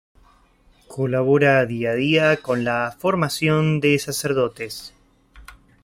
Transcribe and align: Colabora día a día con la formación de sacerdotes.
Colabora 0.87 1.63
día 1.67 1.91
a 1.91 1.93
día 1.93 2.37
con 2.41 2.63
la 2.63 2.91
formación 2.97 3.79
de 3.79 3.99
sacerdotes. 3.99 4.95